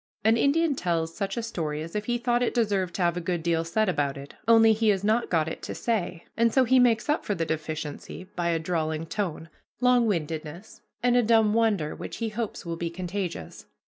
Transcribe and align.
An 0.23 0.35
Indian 0.35 0.73
tells 0.73 1.15
such 1.15 1.37
a 1.37 1.43
story 1.43 1.83
as 1.83 1.95
if 1.95 2.05
he 2.05 2.17
thought 2.17 2.41
it 2.41 2.55
deserved 2.55 2.95
to 2.95 3.03
have 3.03 3.17
a 3.17 3.21
good 3.21 3.43
deal 3.43 3.63
said 3.63 3.87
about 3.87 4.17
it, 4.17 4.33
only 4.47 4.73
he 4.73 4.89
has 4.89 5.03
not 5.03 5.29
got 5.29 5.47
it 5.47 5.61
to 5.61 5.75
say, 5.75 6.25
and 6.35 6.51
so 6.51 6.63
he 6.63 6.79
makes 6.79 7.07
up 7.07 7.23
for 7.23 7.35
the 7.35 7.45
deficiency 7.45 8.23
by 8.35 8.49
a 8.49 8.57
drawling 8.57 9.05
tone, 9.05 9.47
long 9.79 10.07
windedness, 10.07 10.81
and 11.03 11.15
a 11.15 11.21
dumb 11.21 11.53
wonder 11.53 11.93
which 11.95 12.17
he 12.17 12.29
hopes 12.29 12.65
will 12.65 12.77
be 12.77 12.89
contagious. 12.89 13.67